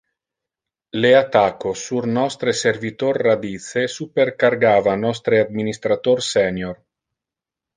Le 1.01 1.09
attacco 1.17 1.73
sur 1.81 2.07
nostre 2.13 2.55
servitor 2.61 3.19
radice 3.27 3.83
supercargava 3.97 4.97
nostre 5.05 5.43
administrator 5.45 6.25
senior. 6.31 6.75